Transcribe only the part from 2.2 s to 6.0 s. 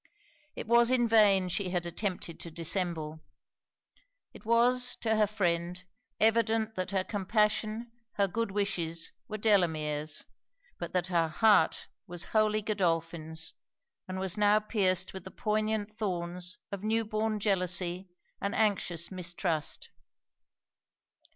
to dissemble. It was, to her friend,